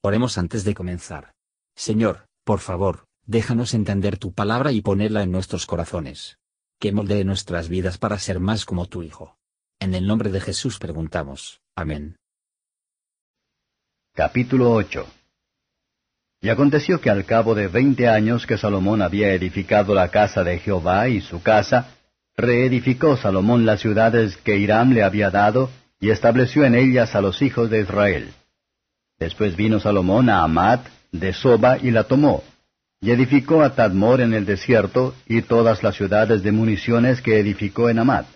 Oremos 0.00 0.38
antes 0.38 0.64
de 0.64 0.74
comenzar. 0.74 1.32
Señor, 1.74 2.28
por 2.44 2.60
favor, 2.60 3.06
déjanos 3.26 3.74
entender 3.74 4.16
tu 4.16 4.32
palabra 4.32 4.70
y 4.70 4.80
ponerla 4.80 5.22
en 5.22 5.32
nuestros 5.32 5.66
corazones. 5.66 6.38
Que 6.78 6.92
moldee 6.92 7.24
nuestras 7.24 7.68
vidas 7.68 7.98
para 7.98 8.18
ser 8.18 8.38
más 8.38 8.64
como 8.64 8.86
tu 8.86 9.02
Hijo. 9.02 9.36
En 9.80 9.94
el 9.94 10.06
nombre 10.06 10.30
de 10.30 10.40
Jesús 10.40 10.78
preguntamos. 10.78 11.60
Amén. 11.74 12.16
Capítulo 14.14 14.72
8 14.72 15.06
Y 16.42 16.48
aconteció 16.48 17.00
que 17.00 17.10
al 17.10 17.24
cabo 17.24 17.56
de 17.56 17.66
veinte 17.66 18.08
años 18.08 18.46
que 18.46 18.56
Salomón 18.56 19.02
había 19.02 19.32
edificado 19.32 19.94
la 19.94 20.10
casa 20.10 20.44
de 20.44 20.60
Jehová 20.60 21.08
y 21.08 21.20
su 21.20 21.42
casa, 21.42 21.96
reedificó 22.36 23.16
Salomón 23.16 23.66
las 23.66 23.80
ciudades 23.80 24.36
que 24.36 24.58
Hiram 24.58 24.92
le 24.92 25.02
había 25.02 25.30
dado, 25.30 25.70
y 26.00 26.10
estableció 26.10 26.64
en 26.64 26.76
ellas 26.76 27.16
a 27.16 27.20
los 27.20 27.42
hijos 27.42 27.68
de 27.70 27.80
Israel. 27.80 28.32
Después 29.18 29.56
vino 29.56 29.80
Salomón 29.80 30.30
a 30.30 30.42
Amat, 30.42 30.86
de 31.12 31.32
Soba, 31.32 31.78
y 31.78 31.90
la 31.90 32.04
tomó, 32.04 32.44
y 33.00 33.10
edificó 33.10 33.62
a 33.62 33.74
Tadmor 33.74 34.20
en 34.20 34.34
el 34.34 34.46
desierto, 34.46 35.14
y 35.26 35.42
todas 35.42 35.82
las 35.82 35.96
ciudades 35.96 36.42
de 36.42 36.52
municiones 36.52 37.20
que 37.20 37.38
edificó 37.38 37.88
en 37.88 37.98
Amat. 37.98 38.26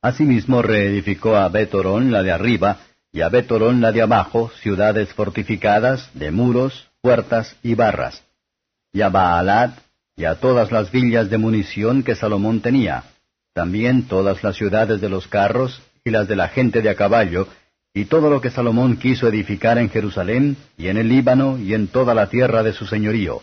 Asimismo 0.00 0.62
reedificó 0.62 1.36
a 1.36 1.48
Betorón 1.48 2.12
la 2.12 2.22
de 2.22 2.32
arriba, 2.32 2.78
y 3.12 3.20
a 3.20 3.28
Betorón 3.28 3.80
la 3.80 3.92
de 3.92 4.02
abajo, 4.02 4.50
ciudades 4.62 5.12
fortificadas, 5.12 6.10
de 6.14 6.30
muros, 6.30 6.88
puertas 7.00 7.56
y 7.62 7.74
barras. 7.74 8.22
Y 8.92 9.02
a 9.02 9.08
Baalat, 9.08 9.78
y 10.16 10.24
a 10.24 10.36
todas 10.36 10.72
las 10.72 10.90
villas 10.90 11.30
de 11.30 11.38
munición 11.38 12.02
que 12.02 12.14
Salomón 12.14 12.60
tenía, 12.60 13.04
también 13.54 14.08
todas 14.08 14.42
las 14.42 14.56
ciudades 14.56 15.00
de 15.00 15.08
los 15.08 15.26
carros, 15.26 15.82
y 16.04 16.10
las 16.10 16.26
de 16.26 16.36
la 16.36 16.48
gente 16.48 16.82
de 16.82 16.90
a 16.90 16.96
caballo, 16.96 17.48
y 17.94 18.06
todo 18.06 18.30
lo 18.30 18.40
que 18.40 18.50
Salomón 18.50 18.96
quiso 18.96 19.28
edificar 19.28 19.78
en 19.78 19.90
Jerusalén, 19.90 20.56
y 20.78 20.88
en 20.88 20.96
el 20.96 21.08
Líbano, 21.08 21.58
y 21.58 21.74
en 21.74 21.88
toda 21.88 22.14
la 22.14 22.28
tierra 22.28 22.62
de 22.62 22.72
su 22.72 22.86
señorío, 22.86 23.42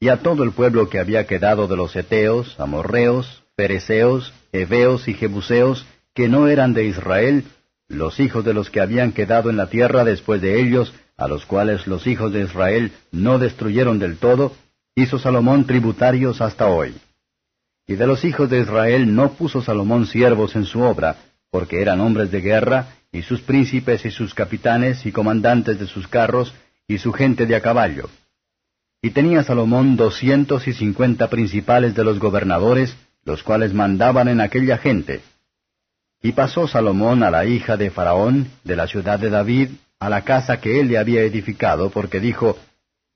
y 0.00 0.08
a 0.08 0.18
todo 0.18 0.44
el 0.44 0.52
pueblo 0.52 0.88
que 0.88 0.98
había 0.98 1.26
quedado 1.26 1.66
de 1.68 1.76
los 1.76 1.94
Eteos, 1.96 2.58
Amorreos, 2.58 3.42
Pereceos, 3.56 4.32
Eveos 4.52 5.08
y 5.08 5.14
Jebuseos, 5.14 5.86
que 6.14 6.28
no 6.28 6.48
eran 6.48 6.74
de 6.74 6.84
Israel, 6.84 7.44
los 7.88 8.20
hijos 8.20 8.44
de 8.44 8.54
los 8.54 8.70
que 8.70 8.80
habían 8.80 9.12
quedado 9.12 9.50
en 9.50 9.56
la 9.56 9.68
tierra 9.68 10.04
después 10.04 10.40
de 10.40 10.60
ellos, 10.60 10.92
a 11.16 11.28
los 11.28 11.44
cuales 11.46 11.86
los 11.86 12.06
hijos 12.06 12.32
de 12.32 12.42
Israel 12.42 12.92
no 13.10 13.38
destruyeron 13.38 13.98
del 13.98 14.16
todo, 14.16 14.54
hizo 14.94 15.18
Salomón 15.18 15.66
tributarios 15.66 16.40
hasta 16.40 16.68
hoy. 16.68 16.94
Y 17.86 17.94
de 17.94 18.06
los 18.06 18.24
hijos 18.24 18.48
de 18.48 18.60
Israel 18.60 19.14
no 19.14 19.32
puso 19.32 19.60
Salomón 19.62 20.06
siervos 20.06 20.56
en 20.56 20.64
su 20.64 20.80
obra, 20.80 21.16
porque 21.50 21.82
eran 21.82 22.00
hombres 22.00 22.30
de 22.30 22.40
guerra, 22.40 22.86
y 23.12 23.22
sus 23.22 23.42
príncipes 23.42 24.04
y 24.06 24.10
sus 24.10 24.34
capitanes 24.34 25.04
y 25.04 25.12
comandantes 25.12 25.78
de 25.78 25.86
sus 25.86 26.08
carros, 26.08 26.54
y 26.88 26.98
su 26.98 27.12
gente 27.12 27.46
de 27.46 27.54
a 27.54 27.60
caballo. 27.60 28.08
Y 29.02 29.10
tenía 29.10 29.42
Salomón 29.42 29.96
doscientos 29.96 30.66
y 30.66 30.72
cincuenta 30.72 31.28
principales 31.28 31.94
de 31.94 32.04
los 32.04 32.18
gobernadores, 32.18 32.96
los 33.24 33.42
cuales 33.42 33.74
mandaban 33.74 34.28
en 34.28 34.40
aquella 34.40 34.78
gente. 34.78 35.20
Y 36.22 36.32
pasó 36.32 36.66
Salomón 36.66 37.22
a 37.22 37.30
la 37.30 37.44
hija 37.44 37.76
de 37.76 37.90
Faraón, 37.90 38.48
de 38.64 38.76
la 38.76 38.86
ciudad 38.86 39.18
de 39.18 39.28
David, 39.28 39.70
a 39.98 40.08
la 40.08 40.22
casa 40.22 40.60
que 40.60 40.80
él 40.80 40.88
le 40.88 40.98
había 40.98 41.22
edificado, 41.22 41.90
porque 41.90 42.20
dijo, 42.20 42.58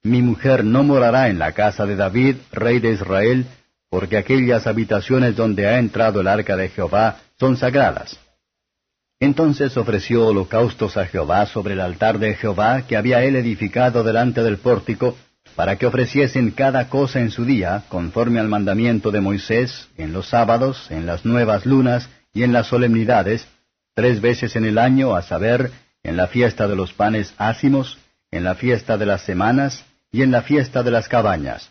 Mi 0.03 0.22
mujer 0.22 0.64
no 0.64 0.83
morará 0.83 1.28
en 1.28 1.38
la 1.38 1.53
casa 1.53 1.86
de 1.86 1.97
David, 1.97 2.36
rey 2.53 2.81
de 2.81 2.92
Israel, 2.92 3.47
porque 3.88 4.16
aquellas 4.16 4.66
habitaciones 4.66 5.36
donde 5.36 5.66
ha 5.66 5.78
entrado 5.78 6.20
el 6.20 6.28
arca 6.28 6.56
de 6.56 6.69
Jehová 6.69 7.19
son 7.38 7.56
sagradas. 7.56 8.19
Entonces 9.19 9.77
ofreció 9.78 10.27
holocaustos 10.27 10.97
a 10.98 11.06
Jehová 11.06 11.47
sobre 11.47 11.72
el 11.72 11.81
altar 11.81 12.19
de 12.19 12.34
Jehová 12.34 12.83
que 12.86 12.97
había 12.97 13.22
él 13.25 13.36
edificado 13.36 14.05
delante 14.05 14.42
del 14.42 14.59
pórtico, 14.59 15.17
para 15.55 15.77
que 15.77 15.86
ofreciesen 15.86 16.50
cada 16.50 16.91
cosa 16.91 17.20
en 17.20 17.31
su 17.31 17.47
día, 17.47 17.84
conforme 17.89 18.41
al 18.41 18.48
mandamiento 18.48 19.11
de 19.11 19.22
Moisés, 19.22 19.89
en 19.97 20.12
los 20.12 20.28
sábados, 20.28 20.91
en 20.91 21.06
las 21.06 21.25
nuevas 21.25 21.65
lunas 21.65 22.10
y 22.34 22.43
en 22.43 22.53
las 22.53 22.66
solemnidades, 22.66 23.49
tres 23.94 24.21
veces 24.21 24.55
en 24.55 24.66
el 24.66 24.76
año, 24.76 25.16
a 25.16 25.22
saber, 25.22 25.71
en 26.03 26.19
la 26.19 26.26
fiesta 26.26 26.69
de 26.69 26.76
los 26.76 26.93
panes 26.93 27.32
ácimos, 27.38 27.97
en 28.31 28.44
la 28.44 28.55
fiesta 28.55 28.99
de 28.99 29.06
las 29.06 29.22
semanas 29.22 29.82
y 30.12 30.21
en 30.21 30.31
la 30.31 30.43
fiesta 30.43 30.82
de 30.82 30.91
las 30.91 31.09
cabañas. 31.09 31.71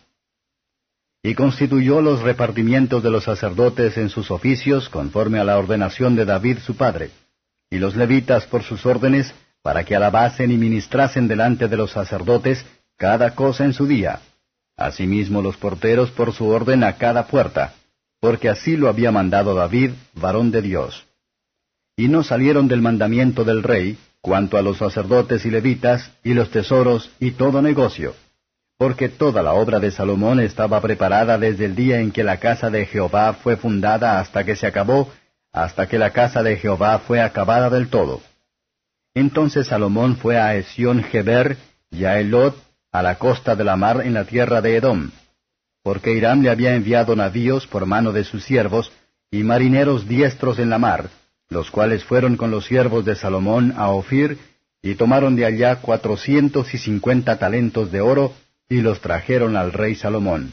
Y 1.22 1.36
constituyó 1.36 2.02
los 2.02 2.22
repartimientos 2.22 3.04
de 3.04 3.12
los 3.12 3.26
sacerdotes 3.26 3.98
en 3.98 4.10
sus 4.10 4.32
oficios, 4.32 4.90
conforme 4.90 5.38
a 5.38 5.44
la 5.44 5.60
ordenación 5.60 6.16
de 6.16 6.26
David 6.26 6.58
su 6.66 6.76
padre 6.76 7.12
y 7.70 7.78
los 7.78 7.96
levitas 7.96 8.46
por 8.46 8.64
sus 8.64 8.86
órdenes, 8.86 9.34
para 9.62 9.84
que 9.84 9.96
alabasen 9.96 10.52
y 10.52 10.58
ministrasen 10.58 11.28
delante 11.28 11.68
de 11.68 11.78
los 11.78 11.92
sacerdotes 11.92 12.66
cada 12.98 13.36
cosa 13.36 13.66
en 13.66 13.74
su 13.74 13.88
día. 13.88 14.20
Asimismo 14.78 15.42
los 15.42 15.58
porteros 15.58 16.12
por 16.12 16.34
su 16.34 16.48
orden 16.48 16.84
a 16.84 16.98
cada 16.98 17.28
puerta, 17.28 17.74
porque 18.20 18.50
así 18.50 18.78
lo 18.78 18.90
había 18.90 19.12
mandado 19.12 19.56
David, 19.56 19.92
varón 20.14 20.52
de 20.52 20.62
Dios. 20.62 21.06
Y 21.98 22.10
no 22.10 22.24
salieron 22.24 22.68
del 22.68 22.82
mandamiento 22.82 23.44
del 23.44 23.64
rey, 23.64 23.98
cuanto 24.22 24.58
a 24.58 24.62
los 24.62 24.78
sacerdotes 24.78 25.46
y 25.46 25.52
levitas, 25.52 26.12
y 26.24 26.34
los 26.34 26.50
tesoros, 26.50 27.12
y 27.20 27.32
todo 27.32 27.62
negocio. 27.62 28.16
Porque 28.78 29.08
toda 29.08 29.42
la 29.42 29.54
obra 29.54 29.80
de 29.80 29.92
Salomón 29.92 30.42
estaba 30.42 30.82
preparada 30.82 31.38
desde 31.38 31.66
el 31.66 31.76
día 31.76 32.02
en 32.02 32.12
que 32.12 32.24
la 32.24 32.38
casa 32.38 32.70
de 32.70 32.86
Jehová 32.86 33.34
fue 33.34 33.56
fundada 33.56 34.20
hasta 34.20 34.44
que 34.44 34.56
se 34.56 34.68
acabó, 34.68 35.10
hasta 35.56 35.88
que 35.88 35.98
la 35.98 36.12
casa 36.12 36.44
de 36.44 36.58
Jehová 36.58 37.00
fue 37.00 37.22
acabada 37.22 37.70
del 37.70 37.88
todo. 37.88 38.22
Entonces 39.14 39.68
Salomón 39.68 40.18
fue 40.18 40.38
a 40.38 40.56
Esión 40.56 41.02
Geber 41.02 41.56
y 41.90 42.04
a 42.04 42.20
Elot, 42.20 42.58
a 42.92 43.02
la 43.02 43.16
costa 43.16 43.56
de 43.56 43.64
la 43.64 43.78
mar 43.78 44.02
en 44.04 44.14
la 44.14 44.26
tierra 44.26 44.62
de 44.62 44.76
Edom, 44.76 45.12
porque 45.82 46.12
Irán 46.14 46.44
le 46.44 46.50
había 46.50 46.76
enviado 46.76 47.16
navíos 47.16 47.68
por 47.68 47.86
mano 47.86 48.12
de 48.12 48.26
sus 48.26 48.44
siervos 48.44 48.92
y 49.32 49.44
marineros 49.44 50.10
diestros 50.10 50.60
en 50.60 50.70
la 50.70 50.78
mar, 50.78 51.10
los 51.48 51.72
cuales 51.72 52.04
fueron 52.04 52.36
con 52.36 52.52
los 52.52 52.66
siervos 52.66 53.06
de 53.06 53.16
Salomón 53.16 53.74
a 53.78 53.88
Ofir 53.92 54.38
y 54.82 54.96
tomaron 54.96 55.38
de 55.38 55.46
allá 55.46 55.78
cuatrocientos 55.78 56.74
y 56.74 56.80
cincuenta 56.80 57.40
talentos 57.40 57.94
de 57.94 58.02
oro 58.02 58.34
y 58.68 58.82
los 58.82 59.00
trajeron 59.00 59.56
al 59.56 59.72
rey 59.72 59.96
Salomón. 59.96 60.52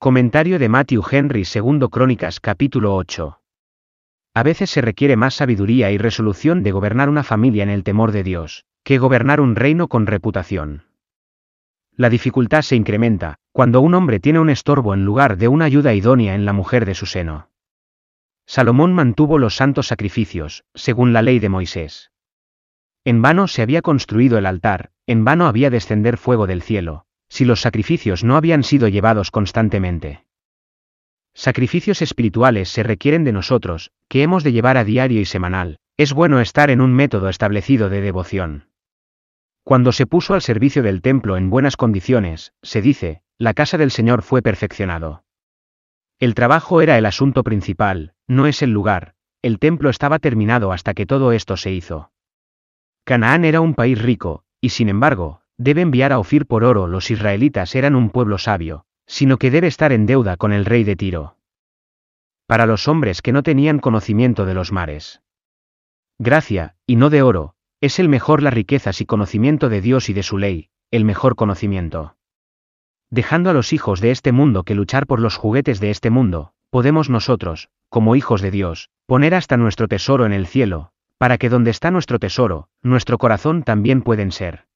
Comentario 0.00 0.60
de 0.60 0.68
Matthew 0.68 1.02
Henry 1.10 1.44
segundo 1.44 1.88
Crónicas 1.88 2.38
capítulo 2.38 2.94
8. 2.94 3.40
A 4.32 4.42
veces 4.44 4.70
se 4.70 4.80
requiere 4.80 5.16
más 5.16 5.34
sabiduría 5.34 5.90
y 5.90 5.98
resolución 5.98 6.62
de 6.62 6.70
gobernar 6.70 7.08
una 7.08 7.24
familia 7.24 7.64
en 7.64 7.68
el 7.68 7.82
temor 7.82 8.12
de 8.12 8.22
Dios, 8.22 8.64
que 8.84 8.98
gobernar 8.98 9.40
un 9.40 9.56
reino 9.56 9.88
con 9.88 10.06
reputación. 10.06 10.84
La 11.96 12.10
dificultad 12.10 12.62
se 12.62 12.76
incrementa, 12.76 13.40
cuando 13.50 13.80
un 13.80 13.92
hombre 13.94 14.20
tiene 14.20 14.38
un 14.38 14.50
estorbo 14.50 14.94
en 14.94 15.04
lugar 15.04 15.36
de 15.36 15.48
una 15.48 15.64
ayuda 15.64 15.92
idónea 15.94 16.36
en 16.36 16.44
la 16.44 16.52
mujer 16.52 16.86
de 16.86 16.94
su 16.94 17.06
seno. 17.06 17.50
Salomón 18.46 18.92
mantuvo 18.92 19.36
los 19.36 19.56
santos 19.56 19.88
sacrificios, 19.88 20.62
según 20.76 21.12
la 21.12 21.22
ley 21.22 21.40
de 21.40 21.48
Moisés. 21.48 22.12
En 23.02 23.20
vano 23.20 23.48
se 23.48 23.62
había 23.62 23.82
construido 23.82 24.38
el 24.38 24.46
altar, 24.46 24.92
en 25.08 25.24
vano 25.24 25.48
había 25.48 25.70
descender 25.70 26.18
fuego 26.18 26.46
del 26.46 26.62
cielo, 26.62 27.07
si 27.28 27.44
los 27.44 27.60
sacrificios 27.60 28.24
no 28.24 28.36
habían 28.36 28.62
sido 28.62 28.88
llevados 28.88 29.30
constantemente. 29.30 30.24
Sacrificios 31.34 32.02
espirituales 32.02 32.68
se 32.68 32.82
requieren 32.82 33.24
de 33.24 33.32
nosotros, 33.32 33.92
que 34.08 34.22
hemos 34.22 34.42
de 34.42 34.52
llevar 34.52 34.76
a 34.76 34.84
diario 34.84 35.20
y 35.20 35.24
semanal, 35.24 35.78
es 35.96 36.12
bueno 36.12 36.40
estar 36.40 36.70
en 36.70 36.80
un 36.80 36.92
método 36.92 37.28
establecido 37.28 37.88
de 37.88 38.00
devoción. 38.00 38.68
Cuando 39.62 39.92
se 39.92 40.06
puso 40.06 40.34
al 40.34 40.42
servicio 40.42 40.82
del 40.82 41.02
templo 41.02 41.36
en 41.36 41.50
buenas 41.50 41.76
condiciones, 41.76 42.52
se 42.62 42.80
dice, 42.80 43.22
la 43.36 43.54
casa 43.54 43.78
del 43.78 43.90
Señor 43.90 44.22
fue 44.22 44.42
perfeccionado. 44.42 45.24
El 46.18 46.34
trabajo 46.34 46.80
era 46.80 46.98
el 46.98 47.06
asunto 47.06 47.44
principal, 47.44 48.14
no 48.26 48.46
es 48.46 48.62
el 48.62 48.70
lugar, 48.70 49.14
el 49.42 49.58
templo 49.58 49.90
estaba 49.90 50.18
terminado 50.18 50.72
hasta 50.72 50.94
que 50.94 51.06
todo 51.06 51.32
esto 51.32 51.56
se 51.56 51.70
hizo. 51.70 52.10
Canaán 53.04 53.44
era 53.44 53.60
un 53.60 53.74
país 53.74 54.00
rico, 54.00 54.42
y 54.60 54.70
sin 54.70 54.88
embargo, 54.88 55.42
debe 55.58 55.82
enviar 55.82 56.12
a 56.12 56.18
Ofir 56.18 56.46
por 56.46 56.64
oro, 56.64 56.86
los 56.86 57.10
israelitas 57.10 57.74
eran 57.74 57.94
un 57.94 58.10
pueblo 58.10 58.38
sabio, 58.38 58.86
sino 59.06 59.38
que 59.38 59.50
debe 59.50 59.66
estar 59.66 59.92
en 59.92 60.06
deuda 60.06 60.36
con 60.36 60.52
el 60.52 60.64
rey 60.64 60.84
de 60.84 60.96
Tiro. 60.96 61.36
Para 62.46 62.64
los 62.64 62.88
hombres 62.88 63.20
que 63.20 63.32
no 63.32 63.42
tenían 63.42 63.80
conocimiento 63.80 64.46
de 64.46 64.54
los 64.54 64.72
mares. 64.72 65.20
Gracia, 66.18 66.76
y 66.86 66.96
no 66.96 67.10
de 67.10 67.22
oro, 67.22 67.54
es 67.80 67.98
el 67.98 68.08
mejor 68.08 68.42
las 68.42 68.54
riquezas 68.54 69.00
y 69.00 69.06
conocimiento 69.06 69.68
de 69.68 69.80
Dios 69.80 70.08
y 70.08 70.12
de 70.12 70.22
su 70.22 70.38
ley, 70.38 70.70
el 70.90 71.04
mejor 71.04 71.36
conocimiento. 71.36 72.16
Dejando 73.10 73.50
a 73.50 73.52
los 73.52 73.72
hijos 73.72 74.00
de 74.00 74.10
este 74.10 74.32
mundo 74.32 74.64
que 74.64 74.74
luchar 74.74 75.06
por 75.06 75.20
los 75.20 75.36
juguetes 75.36 75.80
de 75.80 75.90
este 75.90 76.10
mundo, 76.10 76.52
podemos 76.70 77.10
nosotros, 77.10 77.68
como 77.88 78.16
hijos 78.16 78.42
de 78.42 78.50
Dios, 78.50 78.90
poner 79.06 79.34
hasta 79.34 79.56
nuestro 79.56 79.88
tesoro 79.88 80.26
en 80.26 80.32
el 80.32 80.46
cielo, 80.46 80.92
para 81.18 81.38
que 81.38 81.48
donde 81.48 81.70
está 81.70 81.90
nuestro 81.90 82.18
tesoro, 82.18 82.68
nuestro 82.82 83.18
corazón 83.18 83.62
también 83.62 84.02
pueden 84.02 84.30
ser. 84.30 84.67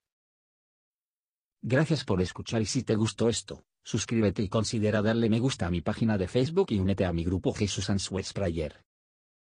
Gracias 1.64 2.05
por 2.05 2.20
escuchar 2.20 2.61
y 2.61 2.67
si 2.67 2.82
te 2.82 2.97
gustó 2.97 3.29
esto, 3.29 3.64
suscríbete 3.85 4.43
y 4.43 4.49
considera 4.49 5.00
darle 5.00 5.31
me 5.31 5.38
gusta 5.38 5.67
a 5.67 5.70
mi 5.70 5.81
página 5.81 6.19
de 6.19 6.26
Facebook 6.26 6.67
y 6.70 6.81
únete 6.81 7.05
a 7.05 7.12
mi 7.12 7.23
grupo 7.23 7.55
Jesús 7.55 7.88
Answers 7.88 8.32
Prayer. 8.32 8.85